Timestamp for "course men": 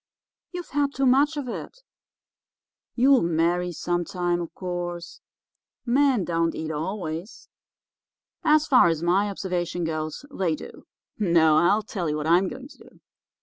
4.55-6.25